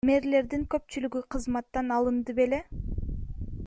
Мэрлердин 0.09 0.63
көпчүлүгү 0.75 1.21
кызматтан 1.35 1.95
алынды 1.99 2.39
беле? 2.43 2.63